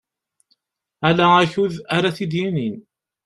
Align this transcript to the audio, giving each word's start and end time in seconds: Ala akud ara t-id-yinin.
Ala 1.07 1.25
akud 1.43 1.73
ara 1.95 2.15
t-id-yinin. 2.17 2.75